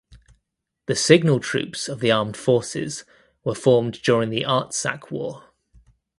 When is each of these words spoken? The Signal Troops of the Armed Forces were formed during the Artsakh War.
The 0.87 0.95
Signal 0.95 1.39
Troops 1.39 1.87
of 1.87 1.99
the 1.99 2.09
Armed 2.09 2.35
Forces 2.35 3.05
were 3.43 3.53
formed 3.53 4.01
during 4.01 4.31
the 4.31 4.41
Artsakh 4.45 5.11
War. 5.11 5.51